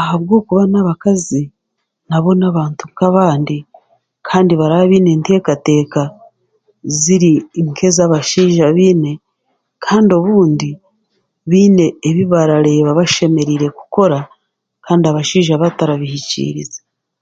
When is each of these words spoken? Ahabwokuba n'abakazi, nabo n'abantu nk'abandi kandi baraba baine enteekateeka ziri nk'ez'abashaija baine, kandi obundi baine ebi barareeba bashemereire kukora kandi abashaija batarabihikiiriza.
Ahabwokuba 0.00 0.62
n'abakazi, 0.68 1.42
nabo 2.08 2.30
n'abantu 2.40 2.82
nk'abandi 2.92 3.56
kandi 4.28 4.52
baraba 4.60 4.86
baine 4.90 5.10
enteekateeka 5.16 6.02
ziri 7.00 7.32
nk'ez'abashaija 7.68 8.66
baine, 8.76 9.12
kandi 9.84 10.10
obundi 10.18 10.70
baine 11.50 11.86
ebi 12.08 12.22
barareeba 12.32 12.98
bashemereire 12.98 13.66
kukora 13.78 14.18
kandi 14.84 15.04
abashaija 15.06 15.54
batarabihikiiriza. 15.62 16.80